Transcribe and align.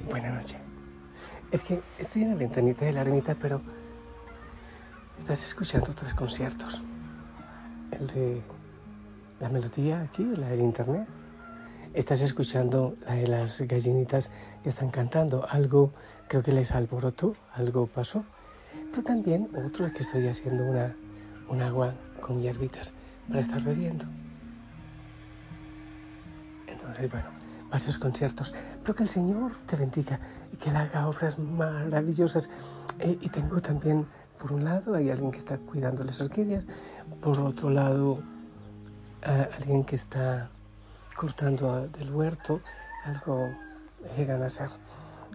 buenas 0.00 0.34
noches. 0.34 0.58
Es 1.50 1.62
que 1.62 1.82
estoy 1.98 2.22
en 2.22 2.30
la 2.30 2.36
ventanita 2.36 2.84
de 2.84 2.92
la 2.92 3.02
ermita, 3.02 3.34
pero 3.34 3.60
estás 5.18 5.42
escuchando 5.44 5.92
tres 5.94 6.14
conciertos. 6.14 6.82
El 7.90 8.06
de 8.08 8.42
la 9.40 9.48
melodía 9.48 10.00
aquí, 10.00 10.24
la 10.24 10.48
del 10.48 10.60
internet. 10.60 11.06
Estás 11.94 12.22
escuchando 12.22 12.94
la 13.06 13.16
de 13.16 13.26
las 13.26 13.60
gallinitas 13.62 14.32
que 14.62 14.70
están 14.70 14.90
cantando. 14.90 15.46
Algo 15.48 15.92
creo 16.28 16.42
que 16.42 16.52
les 16.52 16.72
alborotó, 16.72 17.36
algo 17.52 17.86
pasó. 17.86 18.24
Pero 18.90 19.02
también 19.02 19.50
otro 19.66 19.86
es 19.86 19.92
que 19.92 20.02
estoy 20.02 20.26
haciendo 20.26 20.64
una, 20.64 20.96
un 21.48 21.60
agua 21.60 21.94
con 22.20 22.40
hierbitas 22.40 22.94
para 23.28 23.42
estar 23.42 23.62
bebiendo. 23.62 24.06
Entonces, 26.66 27.10
bueno, 27.10 27.41
varios 27.72 27.98
conciertos. 27.98 28.54
Pero 28.82 28.94
que 28.94 29.02
el 29.02 29.08
Señor 29.08 29.52
te 29.66 29.76
bendiga 29.76 30.20
y 30.52 30.56
que 30.56 30.70
Él 30.70 30.76
haga 30.76 31.08
obras 31.08 31.38
maravillosas. 31.38 32.50
Eh, 32.98 33.18
y 33.20 33.28
tengo 33.30 33.60
también, 33.60 34.06
por 34.38 34.52
un 34.52 34.64
lado, 34.64 34.94
hay 34.94 35.10
alguien 35.10 35.30
que 35.30 35.38
está 35.38 35.58
cuidando 35.58 36.04
las 36.04 36.20
orquídeas. 36.20 36.66
Por 37.20 37.40
otro 37.40 37.70
lado, 37.70 38.22
eh, 39.22 39.48
alguien 39.58 39.84
que 39.84 39.96
está 39.96 40.50
cortando 41.16 41.88
del 41.88 42.14
huerto. 42.14 42.60
Algo 43.04 43.48
llegan 44.16 44.42
a 44.42 44.50
ser. 44.50 44.68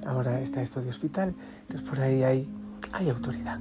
Ahora 0.05 0.39
está 0.39 0.61
esto 0.61 0.81
de 0.81 0.89
hospital. 0.89 1.33
Entonces, 1.61 1.89
por 1.89 1.99
ahí 1.99 2.23
hay, 2.23 2.49
hay 2.93 3.09
autoridad. 3.09 3.59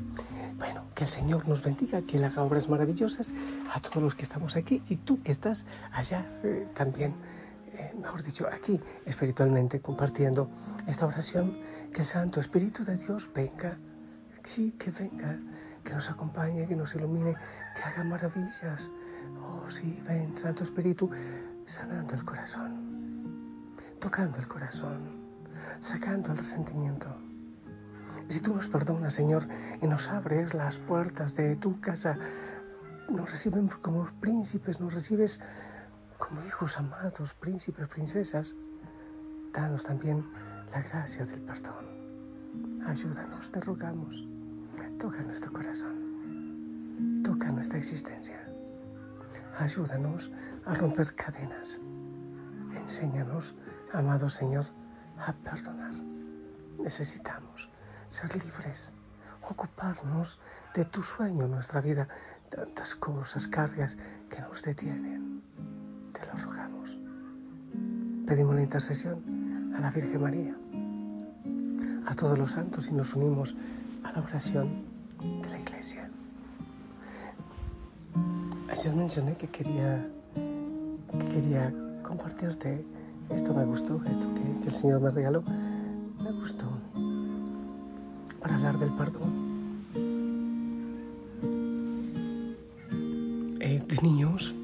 Bueno, 0.59 0.85
que 0.95 1.05
el 1.05 1.11
Señor 1.11 1.49
nos 1.49 1.63
bendiga, 1.63 2.03
que 2.03 2.19
Él 2.19 2.25
haga 2.25 2.43
obras 2.43 2.69
maravillosas 2.69 3.33
a 3.75 3.81
todos 3.81 4.03
los 4.03 4.15
que 4.15 4.23
estamos 4.23 4.57
aquí 4.57 4.83
y 4.89 4.97
tú 4.97 5.23
que 5.23 5.33
estás 5.33 5.67
allá 5.93 6.27
eh, 6.43 6.67
también 6.75 7.15
eh, 7.79 7.93
mejor 8.01 8.23
dicho, 8.23 8.47
aquí 8.51 8.81
espiritualmente 9.05 9.81
compartiendo 9.81 10.51
esta 10.87 11.07
oración, 11.07 11.59
que 11.93 12.01
el 12.01 12.07
Santo 12.07 12.41
Espíritu 12.41 12.85
de 12.85 12.97
Dios 12.97 13.31
venga, 13.35 13.79
sí, 14.45 14.73
que 14.73 14.91
venga, 14.91 15.39
que 15.85 15.93
nos 15.93 16.11
acompañe, 16.11 16.67
que 16.67 16.77
nos 16.77 16.95
ilumine, 16.95 17.35
que 17.75 17.83
haga 17.83 18.05
maravillas. 18.05 18.91
Oh, 19.43 19.69
sí, 19.69 20.03
ven, 20.07 20.37
Santo 20.37 20.63
Espíritu, 20.63 21.11
sanando 21.67 22.15
el 22.15 22.25
corazón, 22.25 23.65
tocando 24.01 24.39
el 24.39 24.49
corazón, 24.49 25.01
sacando 25.81 26.33
el 26.33 26.39
resentimiento. 26.39 27.09
Si 28.29 28.41
tú 28.41 28.55
nos 28.55 28.69
perdonas, 28.69 29.15
Señor, 29.15 29.47
y 29.81 29.87
nos 29.87 30.09
abres 30.09 30.55
las 30.55 30.79
puertas 30.79 31.37
de 31.37 31.57
tu 31.57 31.81
casa, 31.81 32.19
nos 33.09 33.31
recibes 33.31 33.77
como 33.77 34.09
príncipes, 34.21 34.81
nos 34.81 34.95
recibes 34.95 35.41
como 36.19 36.45
hijos 36.45 36.77
amados, 36.79 37.35
príncipes, 37.35 37.89
princesas, 37.89 38.55
danos 39.53 39.85
también 39.85 40.25
la 40.73 40.83
gracia 40.83 41.25
del 41.25 41.41
perdón. 41.41 41.85
Ayúdanos, 42.87 43.51
te 43.51 43.61
rogamos. 43.61 44.27
Toca 44.99 45.23
nuestro 45.23 45.53
corazón. 45.53 47.23
Toca 47.23 47.51
nuestra 47.51 47.79
existencia. 47.79 48.41
Ayúdanos 49.59 50.31
a 50.65 50.75
romper 50.75 51.15
cadenas. 51.15 51.81
Enséñanos, 52.75 53.55
amado 53.93 54.29
Señor, 54.29 54.67
a 55.19 55.33
perdonar. 55.33 55.95
Necesitamos 56.79 57.71
ser 58.11 58.35
libres, 58.37 58.93
ocuparnos 59.43 60.39
de 60.75 60.85
tu 60.85 61.03
sueño 61.03 61.47
en 61.47 61.51
nuestra 61.51 61.81
vida. 61.81 62.09
Tantas 62.49 62.95
cosas, 62.95 63.49
cargas 63.49 63.97
que 64.31 64.41
nos 64.41 64.63
detienen. 64.63 65.43
Pedimos 68.27 68.55
la 68.55 68.63
intercesión 68.63 69.73
a 69.77 69.81
la 69.81 69.91
Virgen 69.91 70.21
María, 70.21 70.55
a 72.07 72.15
todos 72.15 72.39
los 72.39 72.51
santos 72.53 72.89
y 72.89 72.93
nos 72.93 73.15
unimos 73.15 73.55
a 74.05 74.13
la 74.13 74.23
oración 74.23 74.83
de 75.43 75.49
la 75.49 75.59
Iglesia. 75.61 76.11
Ayer 78.69 78.95
mencioné 78.95 79.37
que 79.37 79.47
quería, 79.47 80.09
que 81.19 81.29
quería 81.29 81.73
compartirte 82.03 82.85
esto 83.31 83.53
me 83.55 83.65
gustó, 83.65 84.01
esto 84.09 84.29
que, 84.35 84.61
que 84.61 84.69
el 84.69 84.75
Señor 84.75 85.01
me 85.01 85.11
regaló, 85.11 85.43
me 86.23 86.33
gustó 86.33 86.67
para 88.41 88.57
hablar 88.57 88.79
del 88.79 88.93
perdón. 88.93 89.47
Eh, 93.61 93.83
de 93.87 94.03
niños, 94.03 94.55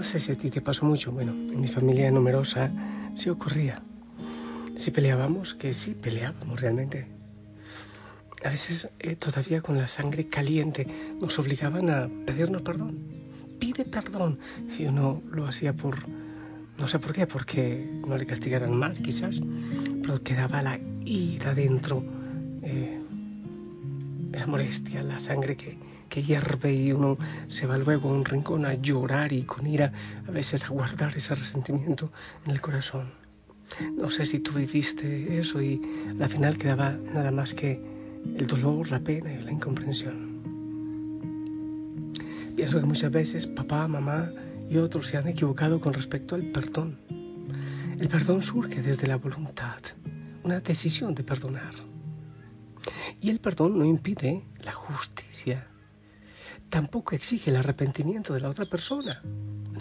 no 0.00 0.06
sé 0.06 0.18
si 0.18 0.32
a 0.32 0.34
ti 0.34 0.48
te 0.48 0.62
pasó 0.62 0.86
mucho, 0.86 1.12
bueno, 1.12 1.32
en 1.32 1.60
mi 1.60 1.68
familia 1.68 2.10
numerosa 2.10 2.70
sí 3.14 3.28
ocurría. 3.28 3.82
Si 4.74 4.90
peleábamos, 4.90 5.52
que 5.52 5.74
sí 5.74 5.92
peleábamos 5.92 6.58
realmente. 6.58 7.06
A 8.42 8.48
veces 8.48 8.88
eh, 8.98 9.14
todavía 9.14 9.60
con 9.60 9.76
la 9.76 9.88
sangre 9.88 10.26
caliente 10.26 10.86
nos 11.20 11.38
obligaban 11.38 11.90
a 11.90 12.08
pedirnos 12.24 12.62
perdón. 12.62 12.96
Pide 13.58 13.84
perdón. 13.84 14.38
Y 14.78 14.86
uno 14.86 15.22
lo 15.30 15.46
hacía 15.46 15.74
por, 15.74 16.08
no 16.78 16.88
sé 16.88 16.98
por 16.98 17.12
qué, 17.12 17.26
porque 17.26 18.00
no 18.08 18.16
le 18.16 18.24
castigaran 18.24 18.74
más 18.74 19.00
quizás, 19.00 19.42
pero 20.00 20.22
quedaba 20.22 20.62
la 20.62 20.80
ira 21.04 21.52
dentro, 21.52 22.02
eh, 22.62 23.02
esa 24.32 24.46
molestia, 24.46 25.02
la 25.02 25.20
sangre 25.20 25.58
que, 25.58 25.76
que 26.10 26.22
hierve 26.22 26.74
y 26.74 26.92
uno 26.92 27.16
se 27.48 27.66
va 27.66 27.78
luego 27.78 28.10
a 28.10 28.12
un 28.12 28.26
rincón 28.26 28.66
a 28.66 28.74
llorar 28.74 29.32
y 29.32 29.44
con 29.44 29.66
ira 29.66 29.92
a 30.28 30.30
veces 30.30 30.66
a 30.66 30.68
guardar 30.68 31.16
ese 31.16 31.34
resentimiento 31.34 32.12
en 32.44 32.50
el 32.50 32.60
corazón. 32.60 33.12
No 33.96 34.10
sé 34.10 34.26
si 34.26 34.40
tú 34.40 34.52
viviste 34.52 35.38
eso 35.38 35.62
y 35.62 35.80
al 36.20 36.28
final 36.28 36.58
quedaba 36.58 36.90
nada 37.14 37.30
más 37.30 37.54
que 37.54 37.80
el 38.36 38.46
dolor, 38.46 38.90
la 38.90 39.00
pena 39.00 39.32
y 39.32 39.42
la 39.42 39.52
incomprensión. 39.52 40.30
Pienso 42.56 42.80
que 42.80 42.86
muchas 42.86 43.10
veces 43.10 43.46
papá, 43.46 43.88
mamá 43.88 44.30
y 44.68 44.76
otros 44.76 45.06
se 45.06 45.16
han 45.16 45.28
equivocado 45.28 45.80
con 45.80 45.94
respecto 45.94 46.34
al 46.34 46.42
perdón. 46.42 46.98
El 47.98 48.08
perdón 48.08 48.42
surge 48.42 48.82
desde 48.82 49.06
la 49.06 49.16
voluntad, 49.16 49.78
una 50.42 50.60
decisión 50.60 51.14
de 51.14 51.22
perdonar. 51.22 51.74
Y 53.20 53.30
el 53.30 53.40
perdón 53.40 53.78
no 53.78 53.84
impide 53.84 54.42
la 54.64 54.72
justicia. 54.72 55.69
Tampoco 56.70 57.16
exige 57.16 57.50
el 57.50 57.56
arrepentimiento 57.56 58.32
de 58.32 58.40
la 58.40 58.48
otra 58.48 58.64
persona. 58.64 59.20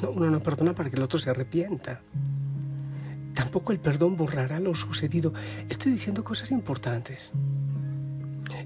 No, 0.02 0.10
uno 0.10 0.30
no 0.32 0.40
perdona 0.40 0.74
para 0.74 0.90
que 0.90 0.96
el 0.96 1.04
otro 1.04 1.20
se 1.20 1.30
arrepienta. 1.30 2.02
Tampoco 3.36 3.72
el 3.72 3.80
perdón 3.80 4.18
borrará 4.18 4.60
lo 4.60 4.74
sucedido. 4.74 5.32
Estoy 5.70 5.92
diciendo 5.92 6.24
cosas 6.24 6.50
importantes. 6.52 7.32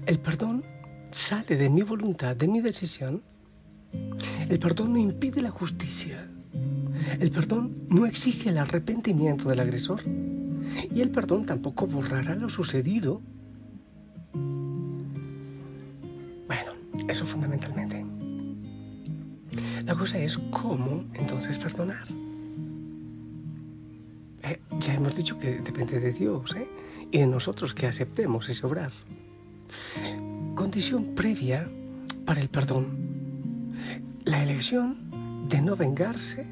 El 0.06 0.18
perdón 0.18 0.64
sale 1.12 1.56
de 1.56 1.68
mi 1.68 1.82
voluntad, 1.82 2.34
de 2.34 2.48
mi 2.48 2.60
decisión. 2.60 3.22
El 4.48 4.58
perdón 4.58 4.94
no 4.94 4.98
impide 4.98 5.42
la 5.42 5.50
justicia. 5.50 6.26
El 7.20 7.30
perdón 7.30 7.86
no 7.90 8.06
exige 8.06 8.48
el 8.48 8.58
arrepentimiento 8.58 9.48
del 9.50 9.60
agresor. 9.60 10.02
Y 10.90 11.02
el 11.02 11.10
perdón 11.10 11.44
tampoco 11.44 11.86
borrará 11.86 12.34
lo 12.34 12.48
sucedido. 12.48 13.20
Bueno, 16.46 16.72
eso 17.08 17.26
fundamentalmente. 17.26 18.13
La 19.84 19.94
cosa 19.94 20.18
es 20.18 20.38
cómo 20.38 21.04
entonces 21.14 21.58
perdonar. 21.58 22.06
Eh, 24.42 24.60
ya 24.80 24.94
hemos 24.94 25.14
dicho 25.14 25.38
que 25.38 25.60
depende 25.60 26.00
de 26.00 26.12
Dios 26.12 26.54
¿eh? 26.56 26.66
y 27.10 27.18
de 27.18 27.26
nosotros 27.26 27.74
que 27.74 27.86
aceptemos 27.86 28.48
ese 28.48 28.66
obrar. 28.66 28.92
Condición 30.54 31.14
previa 31.14 31.68
para 32.24 32.40
el 32.40 32.48
perdón. 32.48 32.86
La 34.24 34.42
elección 34.42 34.96
de 35.48 35.60
no 35.60 35.76
vengarse 35.76 36.46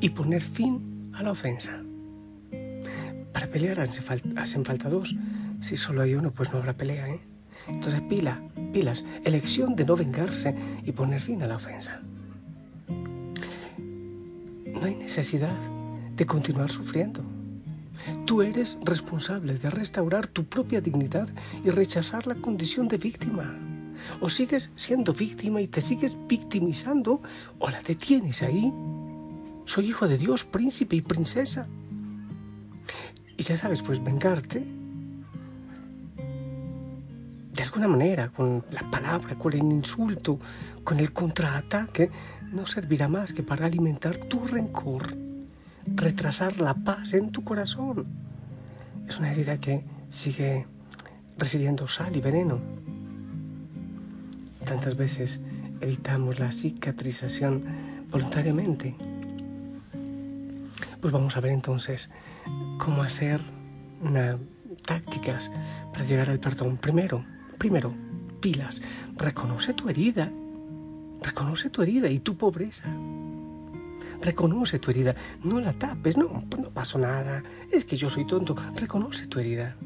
y 0.00 0.10
poner 0.10 0.42
fin 0.42 1.10
a 1.14 1.22
la 1.22 1.30
ofensa. 1.30 1.82
Para 3.32 3.46
pelear 3.46 3.78
hacen 3.80 4.02
falta, 4.02 4.42
hacen 4.42 4.64
falta 4.64 4.88
dos. 4.88 5.14
Si 5.60 5.76
solo 5.76 6.02
hay 6.02 6.14
uno, 6.14 6.32
pues 6.32 6.52
no 6.52 6.58
habrá 6.58 6.72
pelea. 6.76 7.08
¿eh? 7.08 7.20
Entonces, 7.68 8.00
pila, 8.02 8.40
pilas, 8.72 9.04
elección 9.24 9.76
de 9.76 9.84
no 9.84 9.96
vengarse 9.96 10.54
y 10.84 10.92
poner 10.92 11.20
fin 11.20 11.42
a 11.42 11.46
la 11.46 11.56
ofensa. 11.56 12.00
No 14.66 14.84
hay 14.84 14.96
necesidad 14.96 15.56
de 16.16 16.26
continuar 16.26 16.70
sufriendo. 16.70 17.22
Tú 18.26 18.42
eres 18.42 18.76
responsable 18.82 19.54
de 19.54 19.70
restaurar 19.70 20.26
tu 20.26 20.44
propia 20.44 20.80
dignidad 20.80 21.28
y 21.64 21.70
rechazar 21.70 22.26
la 22.26 22.34
condición 22.34 22.88
de 22.88 22.98
víctima. 22.98 23.56
O 24.20 24.28
sigues 24.28 24.70
siendo 24.74 25.12
víctima 25.12 25.60
y 25.60 25.68
te 25.68 25.80
sigues 25.80 26.16
victimizando 26.26 27.22
o 27.58 27.70
la 27.70 27.80
detienes 27.82 28.42
ahí. 28.42 28.72
Soy 29.66 29.88
hijo 29.88 30.08
de 30.08 30.18
Dios, 30.18 30.44
príncipe 30.44 30.96
y 30.96 31.00
princesa. 31.00 31.68
Y 33.36 33.42
ya 33.44 33.56
sabes, 33.56 33.82
pues 33.82 34.02
vengarte 34.02 34.81
alguna 37.72 37.88
manera, 37.88 38.28
con 38.28 38.62
la 38.70 38.82
palabra, 38.90 39.34
con 39.36 39.54
el 39.54 39.60
insulto, 39.60 40.38
con 40.84 41.00
el 41.00 41.10
contraataque, 41.10 42.10
no 42.52 42.66
servirá 42.66 43.08
más 43.08 43.32
que 43.32 43.42
para 43.42 43.64
alimentar 43.64 44.18
tu 44.18 44.46
rencor, 44.46 45.16
retrasar 45.86 46.60
la 46.60 46.74
paz 46.74 47.14
en 47.14 47.30
tu 47.30 47.42
corazón. 47.44 48.04
Es 49.08 49.18
una 49.18 49.32
herida 49.32 49.56
que 49.56 49.84
sigue 50.10 50.66
recibiendo 51.38 51.88
sal 51.88 52.14
y 52.14 52.20
veneno. 52.20 52.60
Tantas 54.66 54.94
veces 54.94 55.40
evitamos 55.80 56.38
la 56.38 56.52
cicatrización 56.52 57.64
voluntariamente. 58.10 58.94
Pues 61.00 61.10
vamos 61.10 61.38
a 61.38 61.40
ver 61.40 61.52
entonces 61.52 62.10
cómo 62.78 63.02
hacer 63.02 63.40
una, 64.02 64.36
tácticas 64.84 65.50
para 65.90 66.04
llegar 66.04 66.28
al 66.28 66.38
perdón. 66.38 66.76
Primero, 66.76 67.24
primero, 67.62 67.94
pilas, 68.40 68.82
reconoce 69.16 69.72
tu 69.72 69.88
herida, 69.88 70.28
reconoce 71.22 71.70
tu 71.70 71.80
herida 71.80 72.10
y 72.10 72.18
tu 72.18 72.36
pobreza. 72.36 72.88
Reconoce 74.20 74.80
tu 74.80 74.90
herida, 74.90 75.14
no 75.44 75.60
la 75.60 75.72
tapes, 75.72 76.16
no, 76.16 76.42
no 76.58 76.70
pasó 76.70 76.98
nada, 76.98 77.44
es 77.70 77.84
que 77.84 77.96
yo 77.96 78.10
soy 78.10 78.26
tonto, 78.26 78.56
reconoce 78.74 79.28
tu 79.28 79.38
herida. 79.38 79.76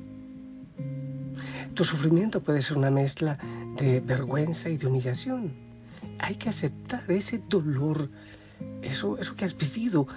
Tu 1.74 1.84
sufrimiento 1.84 2.42
puede 2.42 2.62
ser 2.62 2.78
una 2.78 2.90
mezcla 2.90 3.36
de 3.76 4.00
vergüenza 4.00 4.70
y 4.70 4.78
de 4.78 4.86
humillación. 4.86 5.52
Hay 6.18 6.36
que 6.36 6.48
aceptar 6.48 7.04
ese 7.10 7.42
dolor, 7.46 8.08
eso, 8.80 9.18
eso 9.18 9.36
que 9.36 9.44
has 9.44 9.54
vivido, 9.54 10.08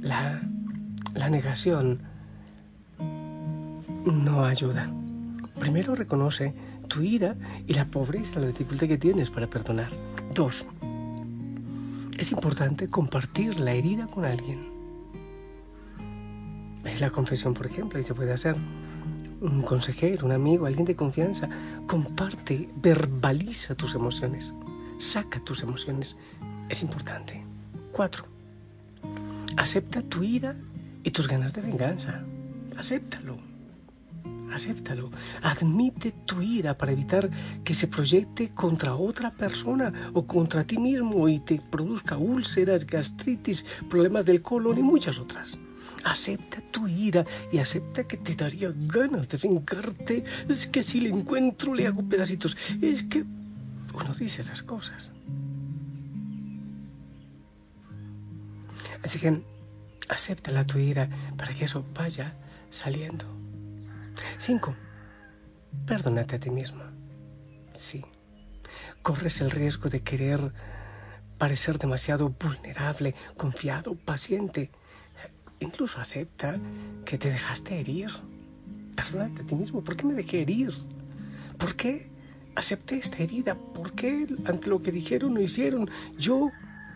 la, 0.00 0.42
la 1.14 1.30
negación 1.30 2.00
no 2.98 4.44
ayuda. 4.44 4.90
Primero 5.60 5.94
reconoce 5.94 6.54
tu 6.88 7.02
ira 7.02 7.36
y 7.66 7.74
la 7.74 7.86
pobreza, 7.86 8.40
la 8.40 8.46
dificultad 8.46 8.86
que 8.86 8.98
tienes 8.98 9.30
para 9.30 9.48
perdonar. 9.48 9.90
Dos, 10.34 10.66
es 12.18 12.32
importante 12.32 12.88
compartir 12.88 13.60
la 13.60 13.72
herida 13.72 14.06
con 14.06 14.24
alguien. 14.24 14.68
Es 16.84 17.00
la 17.00 17.10
confesión, 17.10 17.54
por 17.54 17.66
ejemplo, 17.66 17.98
y 17.98 18.02
se 18.02 18.14
puede 18.14 18.32
hacer 18.32 18.56
un 19.40 19.62
consejero, 19.62 20.26
un 20.26 20.32
amigo, 20.32 20.66
alguien 20.66 20.84
de 20.84 20.96
confianza. 20.96 21.48
Comparte, 21.86 22.68
verbaliza 22.76 23.74
tus 23.74 23.94
emociones, 23.94 24.54
saca 24.98 25.38
tus 25.40 25.62
emociones. 25.62 26.16
Es 26.68 26.82
importante. 26.82 27.44
Cuatro, 27.92 28.24
acepta 29.56 30.02
tu 30.02 30.22
ira 30.22 30.56
y 31.04 31.10
tus 31.10 31.28
ganas 31.28 31.52
de 31.52 31.62
venganza. 31.62 32.22
Acéptalo. 32.76 33.36
Acéptalo. 34.52 35.10
Admite 35.42 36.12
tu 36.24 36.40
ira 36.42 36.76
para 36.76 36.92
evitar 36.92 37.30
que 37.64 37.74
se 37.74 37.88
proyecte 37.88 38.50
contra 38.54 38.94
otra 38.94 39.30
persona 39.32 39.92
o 40.14 40.26
contra 40.26 40.64
ti 40.64 40.78
mismo 40.78 41.28
y 41.28 41.38
te 41.40 41.60
produzca 41.70 42.16
úlceras, 42.16 42.86
gastritis, 42.86 43.64
problemas 43.88 44.24
del 44.24 44.42
colon 44.42 44.78
y 44.78 44.82
muchas 44.82 45.18
otras. 45.18 45.58
Acepta 46.04 46.60
tu 46.70 46.88
ira 46.88 47.24
y 47.52 47.58
acepta 47.58 48.04
que 48.04 48.16
te 48.16 48.34
daría 48.34 48.72
ganas 48.74 49.28
de 49.28 49.38
vengarte. 49.38 50.24
Es 50.48 50.66
que 50.66 50.82
si 50.82 51.00
le 51.00 51.10
encuentro 51.10 51.74
le 51.74 51.86
hago 51.86 52.02
pedacitos. 52.02 52.56
Es 52.80 53.02
que 53.02 53.24
uno 53.94 54.14
dice 54.18 54.42
esas 54.42 54.62
cosas. 54.62 55.12
Así 59.02 59.18
que 59.18 59.42
acepta 60.08 60.50
la 60.50 60.66
tu 60.66 60.78
ira 60.78 61.08
para 61.36 61.54
que 61.54 61.64
eso 61.64 61.84
vaya 61.94 62.34
saliendo. 62.70 63.24
Cinco, 64.38 64.74
perdónate 65.86 66.36
a 66.36 66.40
ti 66.40 66.50
mismo. 66.50 66.82
Sí, 67.74 68.04
corres 69.02 69.40
el 69.40 69.50
riesgo 69.50 69.88
de 69.88 70.00
querer 70.00 70.52
parecer 71.38 71.78
demasiado 71.78 72.30
vulnerable, 72.30 73.14
confiado, 73.36 73.94
paciente. 73.94 74.70
Incluso 75.60 76.00
acepta 76.00 76.58
que 77.04 77.18
te 77.18 77.30
dejaste 77.30 77.80
herir. 77.80 78.10
Perdónate 78.94 79.42
a 79.42 79.46
ti 79.46 79.54
mismo. 79.54 79.82
¿Por 79.82 79.96
qué 79.96 80.04
me 80.04 80.14
dejé 80.14 80.42
herir? 80.42 80.72
¿Por 81.56 81.76
qué 81.76 82.10
acepté 82.54 82.96
esta 82.96 83.18
herida? 83.18 83.56
¿Por 83.56 83.92
qué 83.92 84.26
ante 84.44 84.68
lo 84.68 84.82
que 84.82 84.92
dijeron 84.92 85.36
o 85.36 85.40
hicieron 85.40 85.90
yo 86.16 86.50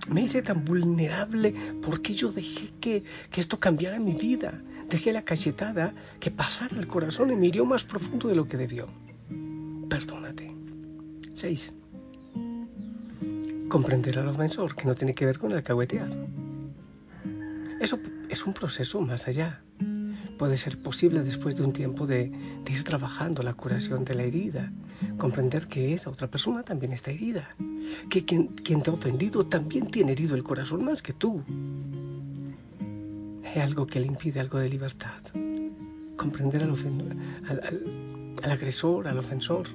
me 0.08 0.22
hice 0.22 0.42
tan 0.42 0.64
vulnerable? 0.64 1.54
¿Por 1.82 2.02
qué 2.02 2.14
yo 2.14 2.32
dejé 2.32 2.72
que, 2.80 3.04
que 3.30 3.40
esto 3.40 3.58
cambiara 3.58 3.98
mi 3.98 4.14
vida? 4.14 4.60
Dejé 4.92 5.10
la 5.14 5.22
cachetada 5.22 5.94
que 6.20 6.30
pasara 6.30 6.78
el 6.78 6.86
corazón 6.86 7.30
y 7.30 7.34
me 7.34 7.46
hirió 7.46 7.64
más 7.64 7.82
profundo 7.82 8.28
de 8.28 8.34
lo 8.34 8.46
que 8.46 8.58
debió. 8.58 8.88
Perdónate. 9.88 10.54
6. 11.32 11.72
Comprender 13.70 14.18
al 14.18 14.28
ofensor, 14.28 14.76
que 14.76 14.84
no 14.84 14.94
tiene 14.94 15.14
que 15.14 15.24
ver 15.24 15.38
con 15.38 15.50
alcahuetear. 15.50 16.10
Eso 17.80 18.00
es 18.28 18.44
un 18.44 18.52
proceso 18.52 19.00
más 19.00 19.28
allá. 19.28 19.62
Puede 20.38 20.58
ser 20.58 20.78
posible 20.78 21.22
después 21.22 21.56
de 21.56 21.62
un 21.62 21.72
tiempo 21.72 22.06
de, 22.06 22.30
de, 22.62 22.72
ir 22.72 22.84
trabajando 22.84 23.42
la 23.42 23.54
curación 23.54 24.04
de 24.04 24.14
la 24.14 24.24
herida, 24.24 24.72
comprender 25.16 25.68
que 25.68 25.94
esa 25.94 26.10
otra 26.10 26.28
persona 26.28 26.64
también 26.64 26.92
está 26.92 27.10
herida, 27.10 27.56
que 28.10 28.26
quien 28.26 28.50
te 28.82 28.90
ha 28.90 28.92
ofendido 28.92 29.46
también 29.46 29.86
tiene 29.86 30.12
herido 30.12 30.34
el 30.34 30.42
corazón 30.42 30.84
más 30.84 31.00
que 31.00 31.14
tú, 31.14 31.42
hay 33.54 33.60
algo 33.60 33.86
que 33.86 34.00
le 34.00 34.06
impide 34.06 34.40
algo 34.40 34.58
de 34.58 34.68
libertad. 34.68 35.22
Comprender 36.16 36.62
al, 36.62 36.70
al, 36.70 37.60
al, 37.64 38.36
al, 38.42 38.50
agresor, 38.50 39.08
al 39.08 39.18
ofensor, 39.18 39.68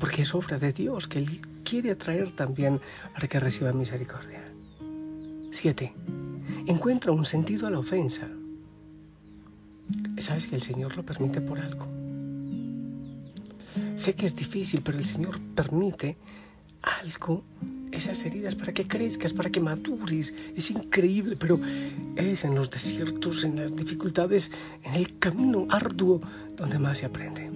porque 0.00 0.22
es 0.22 0.34
obra 0.34 0.58
de 0.58 0.72
Dios 0.72 1.06
que 1.06 1.18
Él 1.18 1.40
quiere 1.64 1.92
atraer 1.92 2.30
también 2.32 2.80
para 3.14 3.28
que 3.28 3.38
reciba 3.38 3.72
misericordia. 3.72 4.42
7. 5.50 5.92
Encuentra 6.66 7.12
un 7.12 7.24
sentido 7.24 7.66
a 7.66 7.70
la 7.70 7.78
ofensa. 7.78 8.28
Sabes 10.18 10.46
que 10.46 10.56
el 10.56 10.62
Señor 10.62 10.96
lo 10.96 11.04
permite 11.04 11.40
por 11.40 11.60
algo. 11.60 11.86
Sé 13.96 14.14
que 14.14 14.26
es 14.26 14.34
difícil, 14.34 14.82
pero 14.82 14.98
el 14.98 15.04
Señor 15.04 15.40
permite 15.54 16.16
algo 16.82 17.44
esas 17.92 18.24
heridas 18.24 18.54
para 18.54 18.72
que 18.72 18.88
crezcas, 18.88 19.32
para 19.32 19.50
que 19.50 19.60
madures. 19.60 20.34
Es 20.56 20.70
increíble, 20.70 21.36
pero 21.36 21.60
es 22.16 22.44
en 22.44 22.54
los 22.54 22.70
desiertos, 22.70 23.44
en 23.44 23.56
las 23.56 23.76
dificultades, 23.76 24.50
en 24.82 24.94
el 24.94 25.18
camino 25.18 25.66
arduo 25.70 26.20
donde 26.56 26.78
más 26.78 26.98
se 26.98 27.06
aprende. 27.06 27.50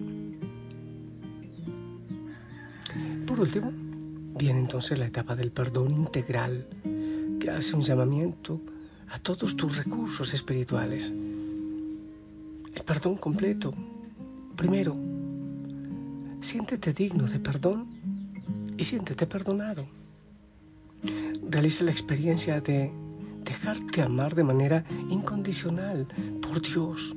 Por 3.26 3.40
último, 3.40 3.73
viene 4.38 4.61
entonces 4.61 4.99
la 4.99 5.07
etapa 5.07 5.35
del 5.35 5.50
perdón 5.50 5.93
integral, 5.93 6.66
que 7.40 7.50
hace 7.50 7.75
un 7.75 7.83
llamamiento 7.83 8.61
a 9.09 9.19
todos 9.19 9.57
tus 9.57 9.76
recursos 9.76 10.33
espirituales. 10.35 11.12
El 12.75 12.85
perdón 12.85 13.16
completo. 13.16 13.75
Primero, 14.55 14.97
siéntete 16.40 16.93
digno 16.93 17.26
de 17.26 17.38
perdón 17.38 17.87
y 18.78 18.85
siéntete 18.85 19.26
perdonado 19.26 19.87
realiza 21.49 21.85
la 21.85 21.91
experiencia 21.91 22.61
de 22.61 22.93
dejarte 23.45 24.03
amar 24.03 24.35
de 24.35 24.45
manera 24.45 24.85
incondicional 25.11 26.07
por 26.43 26.61
Dios, 26.61 27.15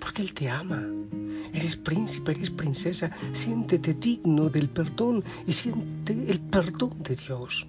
porque 0.00 0.22
Él 0.22 0.32
te 0.32 0.48
ama. 0.48 0.82
Eres 1.52 1.76
príncipe, 1.76 2.32
eres 2.32 2.50
princesa, 2.50 3.10
siéntete 3.32 3.94
digno 3.94 4.48
del 4.48 4.68
perdón 4.68 5.22
y 5.46 5.52
siente 5.52 6.12
el 6.12 6.40
perdón 6.40 7.02
de 7.02 7.14
Dios. 7.14 7.66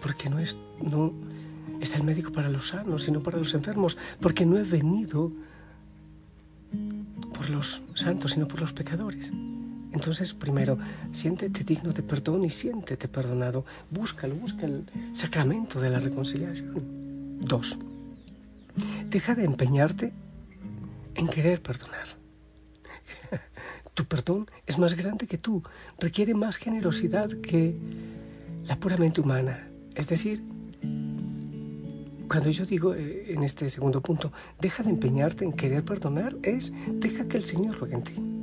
Porque 0.00 0.30
no, 0.30 0.38
es, 0.38 0.56
no 0.80 1.12
está 1.80 1.96
el 1.96 2.04
médico 2.04 2.30
para 2.30 2.48
los 2.48 2.68
sanos, 2.68 3.04
sino 3.04 3.20
para 3.20 3.38
los 3.38 3.52
enfermos, 3.54 3.98
porque 4.20 4.46
no 4.46 4.56
he 4.58 4.62
venido 4.62 5.32
por 7.34 7.50
los 7.50 7.82
santos, 7.94 8.32
sino 8.32 8.46
por 8.46 8.60
los 8.60 8.72
pecadores. 8.72 9.32
Entonces, 9.96 10.34
primero, 10.34 10.76
siéntete 11.10 11.64
digno 11.64 11.90
de 11.90 12.02
perdón 12.02 12.44
y 12.44 12.50
siéntete 12.50 13.08
perdonado. 13.08 13.64
Búscalo, 13.90 14.34
busca 14.34 14.66
el 14.66 14.84
sacramento 15.14 15.80
de 15.80 15.88
la 15.88 16.00
reconciliación. 16.00 17.38
Dos, 17.40 17.78
deja 19.08 19.34
de 19.34 19.44
empeñarte 19.44 20.12
en 21.14 21.26
querer 21.28 21.62
perdonar. 21.62 22.08
Tu 23.94 24.04
perdón 24.04 24.46
es 24.66 24.76
más 24.78 24.92
grande 24.94 25.26
que 25.26 25.38
tú, 25.38 25.62
requiere 25.98 26.34
más 26.34 26.56
generosidad 26.56 27.30
que 27.40 27.74
la 28.64 28.78
puramente 28.78 29.22
humana. 29.22 29.66
Es 29.94 30.08
decir, 30.08 30.42
cuando 32.28 32.50
yo 32.50 32.66
digo 32.66 32.94
eh, 32.94 33.32
en 33.32 33.42
este 33.42 33.70
segundo 33.70 34.02
punto, 34.02 34.30
deja 34.60 34.82
de 34.82 34.90
empeñarte 34.90 35.46
en 35.46 35.54
querer 35.54 35.82
perdonar, 35.82 36.36
es 36.42 36.74
deja 36.86 37.26
que 37.26 37.38
el 37.38 37.46
Señor 37.46 37.78
juegue 37.78 37.94
en 37.94 38.02
ti. 38.02 38.35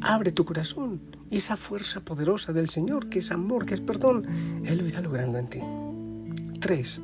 Abre 0.00 0.32
tu 0.32 0.44
corazón 0.44 1.00
y 1.30 1.38
esa 1.38 1.56
fuerza 1.56 2.00
poderosa 2.00 2.52
del 2.52 2.68
Señor, 2.68 3.08
que 3.08 3.18
es 3.18 3.30
amor, 3.30 3.66
que 3.66 3.74
es 3.74 3.80
perdón, 3.80 4.26
Él 4.64 4.78
lo 4.78 4.86
irá 4.86 5.00
logrando 5.00 5.38
en 5.38 5.48
ti. 5.48 5.60
Tres, 6.60 7.00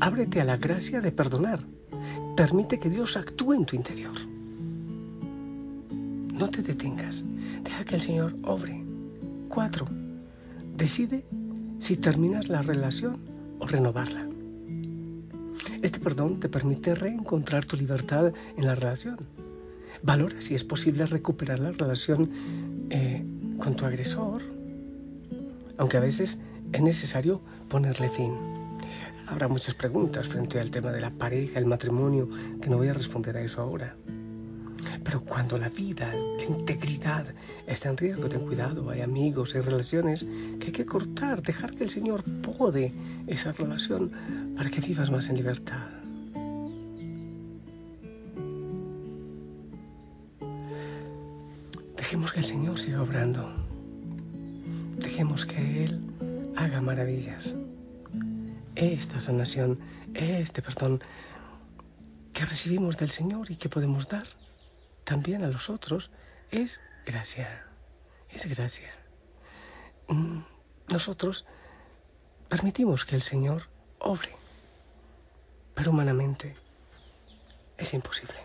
ábrete 0.00 0.40
a 0.40 0.44
la 0.44 0.56
gracia 0.56 1.00
de 1.00 1.12
perdonar. 1.12 1.60
Permite 2.36 2.78
que 2.78 2.90
Dios 2.90 3.16
actúe 3.16 3.54
en 3.54 3.64
tu 3.64 3.76
interior. 3.76 4.14
No 6.32 6.48
te 6.48 6.62
detengas. 6.62 7.24
Deja 7.64 7.84
que 7.84 7.94
el 7.94 8.00
Señor 8.02 8.36
obre. 8.42 8.84
Cuatro, 9.48 9.86
decide 10.76 11.24
si 11.78 11.96
terminas 11.96 12.48
la 12.48 12.62
relación 12.62 13.18
o 13.58 13.66
renovarla. 13.66 14.28
Este 15.82 15.98
perdón 15.98 16.40
te 16.40 16.48
permite 16.48 16.94
reencontrar 16.94 17.64
tu 17.64 17.76
libertad 17.76 18.32
en 18.56 18.66
la 18.66 18.74
relación. 18.74 19.16
Valora 20.06 20.40
si 20.40 20.54
es 20.54 20.62
posible 20.62 21.04
recuperar 21.04 21.58
la 21.58 21.72
relación 21.72 22.30
eh, 22.90 23.24
con 23.58 23.74
tu 23.74 23.86
agresor, 23.86 24.40
aunque 25.78 25.96
a 25.96 26.00
veces 26.00 26.38
es 26.72 26.80
necesario 26.80 27.40
ponerle 27.68 28.08
fin. 28.08 28.32
Habrá 29.26 29.48
muchas 29.48 29.74
preguntas 29.74 30.28
frente 30.28 30.60
al 30.60 30.70
tema 30.70 30.92
de 30.92 31.00
la 31.00 31.10
pareja, 31.10 31.58
el 31.58 31.66
matrimonio, 31.66 32.28
que 32.62 32.70
no 32.70 32.76
voy 32.76 32.86
a 32.86 32.92
responder 32.92 33.36
a 33.36 33.40
eso 33.40 33.60
ahora. 33.60 33.96
Pero 35.02 35.20
cuando 35.22 35.58
la 35.58 35.70
vida, 35.70 36.14
la 36.14 36.44
integridad 36.44 37.26
está 37.66 37.88
en 37.88 37.96
riesgo, 37.96 38.28
ten 38.28 38.42
cuidado, 38.42 38.88
hay 38.90 39.00
amigos, 39.00 39.56
hay 39.56 39.62
relaciones 39.62 40.24
que 40.60 40.66
hay 40.66 40.72
que 40.72 40.86
cortar, 40.86 41.42
dejar 41.42 41.74
que 41.74 41.82
el 41.82 41.90
Señor 41.90 42.22
pode 42.42 42.92
esa 43.26 43.50
relación 43.50 44.12
para 44.56 44.70
que 44.70 44.80
vivas 44.80 45.10
más 45.10 45.28
en 45.30 45.36
libertad. 45.38 45.95
Siga 52.76 53.00
obrando. 53.00 53.50
Dejemos 54.98 55.46
que 55.46 55.84
Él 55.84 56.52
haga 56.56 56.82
maravillas. 56.82 57.56
Esta 58.74 59.18
sanación, 59.18 59.80
este 60.12 60.60
perdón 60.60 61.00
que 62.34 62.44
recibimos 62.44 62.98
del 62.98 63.08
Señor 63.08 63.50
y 63.50 63.56
que 63.56 63.70
podemos 63.70 64.08
dar 64.08 64.26
también 65.04 65.42
a 65.42 65.48
los 65.48 65.70
otros 65.70 66.10
es 66.50 66.80
gracia. 67.06 67.64
Es 68.28 68.44
gracia. 68.44 68.90
Mm, 70.08 70.40
nosotros 70.92 71.46
permitimos 72.50 73.06
que 73.06 73.14
el 73.14 73.22
Señor 73.22 73.70
obre, 74.00 74.32
pero 75.74 75.92
humanamente 75.92 76.54
es 77.78 77.94
imposible. 77.94 78.36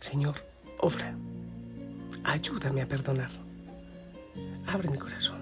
Señor, 0.00 0.44
obra. 0.80 1.14
Ayúdame 2.24 2.82
a 2.82 2.86
perdonar. 2.86 3.30
Abre 4.66 4.88
mi 4.88 4.98
corazón. 4.98 5.40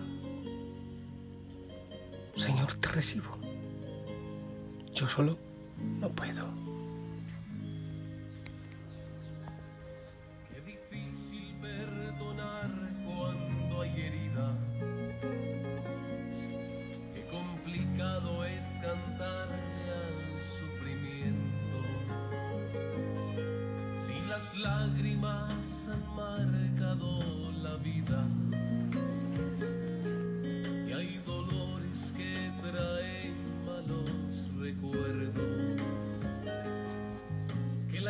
Señor, 2.35 2.75
te 2.75 2.89
recibo. 2.89 3.31
Yo 4.93 5.09
solo 5.09 5.39
no 6.01 6.09
puedo. 6.11 6.45
Qué 10.51 10.61
difícil 10.61 11.55
perdonar 11.61 12.71
cuando 13.07 13.81
hay 13.81 14.01
herida. 14.01 14.59
Qué 17.15 17.25
complicado 17.31 18.45
es 18.45 18.79
cantarle 18.83 19.85
al 20.03 20.41
sufrimiento. 20.41 21.79
Si 23.99 24.15
las 24.29 24.57
lágrimas 24.57 25.02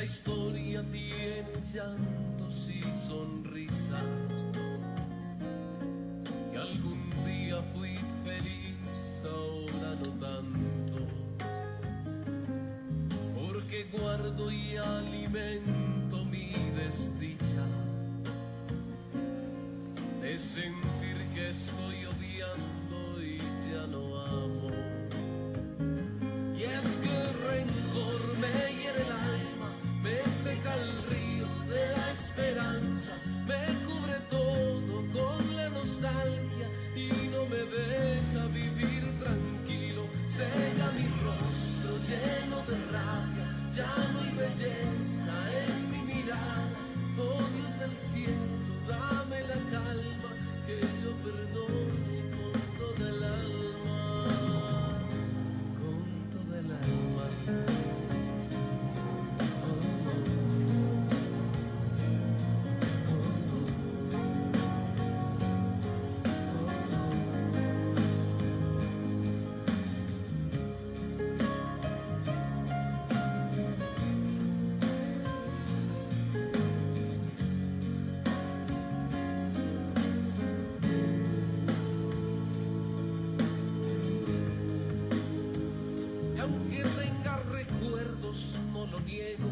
la 0.02 0.06
historia 0.06 0.84
tiene 0.90 1.44
llantos 1.72 2.68
y 2.68 2.82
sonrisa. 3.06 4.00
Que 6.50 6.58
algún 6.58 7.24
día 7.24 7.62
fui 7.72 7.96
feliz, 8.24 9.24
ahora 9.24 9.94
no 9.94 10.10
tanto. 10.26 11.06
Porque 13.36 13.86
guardo 13.92 14.50
y 14.50 14.76
alimento 14.76 16.24
mi 16.24 16.52
desdicha 16.76 17.64
de 20.20 20.36
sentir 20.36 21.16
que 21.32 21.50
estoy 21.50 22.06
recuerdos, 87.50 88.58
no 88.72 88.86
lo 88.86 89.00
niego. 89.00 89.48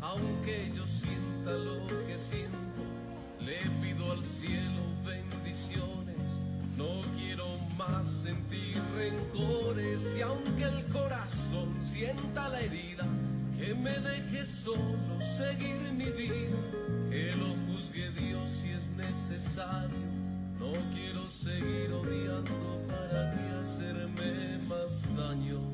Aunque 0.00 0.70
yo 0.74 0.86
sienta 0.86 1.52
lo 1.52 1.86
que 2.06 2.18
siento, 2.18 2.82
le 3.40 3.58
pido 3.80 4.12
al 4.12 4.22
cielo 4.22 4.80
bendiciones. 5.04 6.40
No 6.76 7.00
quiero 7.16 7.58
más 7.78 8.06
sentir 8.06 8.80
rencores. 8.96 10.16
Y 10.16 10.22
aunque 10.22 10.64
el 10.64 10.84
corazón 10.86 11.68
sienta 11.84 12.48
la 12.48 12.60
herida, 12.60 13.06
que 13.56 13.74
me 13.74 13.98
deje 14.00 14.44
solo 14.44 15.20
seguir 15.20 15.76
mi 15.92 16.10
vida. 16.10 16.58
Que 17.10 17.32
lo 17.36 17.54
juzgue 17.66 18.10
Dios 18.10 18.50
si 18.50 18.70
es 18.70 18.88
necesario. 18.90 19.96
No 20.58 20.72
quiero 20.94 21.28
seguir 21.28 21.92
odiando 21.92 22.82
para 22.88 23.30
que 23.30 23.60
hacerme 23.60 24.58
más 24.68 25.08
daño. 25.16 25.73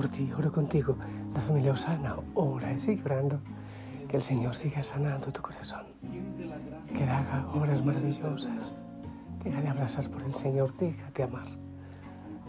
Por 0.00 0.08
ti, 0.08 0.26
oro 0.38 0.50
contigo. 0.50 0.96
La 1.34 1.40
familia 1.42 1.72
Osana 1.72 2.16
ora 2.32 2.72
y 2.72 2.80
sigue 2.80 3.02
orando. 3.04 3.38
Que 4.08 4.16
el 4.16 4.22
Señor 4.22 4.54
siga 4.54 4.82
sanando 4.82 5.30
tu 5.30 5.42
corazón. 5.42 5.84
Que 6.88 7.04
haga 7.04 7.46
obras 7.52 7.84
maravillosas. 7.84 8.72
Deja 9.44 9.60
de 9.60 9.68
abrazar 9.68 10.08
por 10.08 10.22
el 10.22 10.34
Señor, 10.34 10.74
déjate 10.78 11.24
amar. 11.24 11.48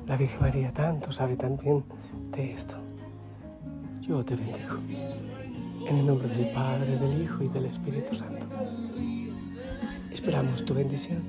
La 0.07 0.15
Virgen 0.15 0.39
María 0.39 0.71
tanto 0.71 1.11
sabe 1.11 1.35
también 1.35 1.83
de 2.31 2.53
esto. 2.53 2.75
Yo 3.99 4.23
te 4.23 4.37
bendigo. 4.37 4.77
En 5.89 5.97
el 5.97 6.05
nombre 6.05 6.29
del 6.29 6.53
Padre, 6.53 6.97
del 6.97 7.21
Hijo 7.21 7.43
y 7.43 7.49
del 7.49 7.65
Espíritu 7.65 8.15
Santo. 8.15 8.47
Esperamos 9.97 10.63
tu 10.63 10.73
bendición. 10.73 11.21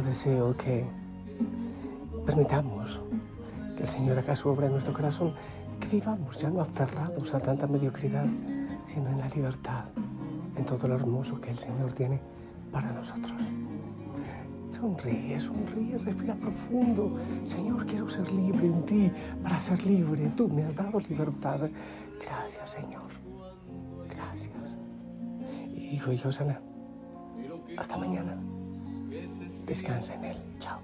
Deseo 0.00 0.56
que 0.56 0.84
permitamos 2.24 3.00
que 3.76 3.82
el 3.82 3.88
Señor 3.88 4.18
haga 4.18 4.36
su 4.36 4.48
obra 4.48 4.66
en 4.66 4.72
nuestro 4.72 4.94
corazón, 4.94 5.34
que 5.80 5.88
vivamos 5.88 6.40
ya 6.40 6.50
no 6.50 6.60
aferrados 6.60 7.34
a 7.34 7.40
tanta 7.40 7.66
mediocridad, 7.66 8.26
sino 8.86 9.10
en 9.10 9.18
la 9.18 9.28
libertad, 9.28 9.84
en 10.56 10.64
todo 10.64 10.88
lo 10.88 10.94
hermoso 10.94 11.40
que 11.40 11.50
el 11.50 11.58
Señor 11.58 11.92
tiene 11.92 12.20
para 12.70 12.92
nosotros. 12.92 13.42
Sonríe, 14.70 15.38
sonríe, 15.38 15.98
respira 15.98 16.34
profundo. 16.34 17.14
Señor, 17.44 17.84
quiero 17.84 18.08
ser 18.08 18.32
libre 18.32 18.66
en 18.66 18.86
ti 18.86 19.12
para 19.42 19.60
ser 19.60 19.84
libre. 19.84 20.32
Tú 20.36 20.48
me 20.48 20.64
has 20.64 20.74
dado 20.74 20.98
libertad. 21.00 21.68
Gracias, 22.24 22.70
Señor. 22.70 23.10
Gracias. 24.08 24.78
Hijo 25.74 26.12
y 26.12 26.18
Josana, 26.18 26.60
hasta 27.76 27.96
mañana. 27.98 28.51
Descansa 29.66 30.14
en 30.14 30.24
Él. 30.24 30.36
Chao. 30.58 30.80